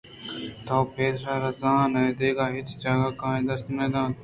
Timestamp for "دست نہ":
3.49-3.85